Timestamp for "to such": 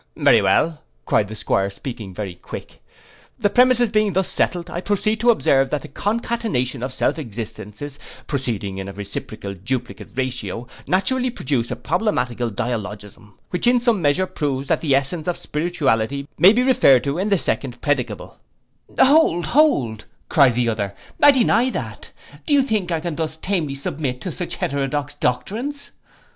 24.21-24.55